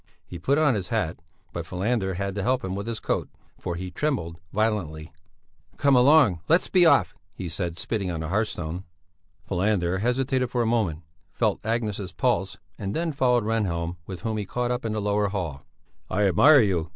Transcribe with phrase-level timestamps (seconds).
[0.25, 1.19] He put on his hat,
[1.53, 5.13] but Falander had to help him with his coat, for he trembled violently.
[5.77, 8.83] "Come along, let's be off," he said, spitting on the hearthstone.
[9.43, 14.45] Falander hesitated for a moment, felt Agnes' pulse and then followed Rehnhjelm with whom he
[14.47, 15.67] caught up in the lower hall.
[16.09, 16.89] "I admire you!"